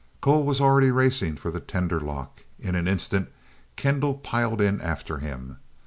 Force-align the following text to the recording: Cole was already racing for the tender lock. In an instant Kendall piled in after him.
Cole 0.19 0.43
was 0.43 0.59
already 0.59 0.89
racing 0.89 1.35
for 1.35 1.51
the 1.51 1.59
tender 1.59 1.99
lock. 1.99 2.41
In 2.59 2.73
an 2.73 2.87
instant 2.87 3.29
Kendall 3.75 4.15
piled 4.15 4.59
in 4.59 4.81
after 4.81 5.19
him. 5.19 5.59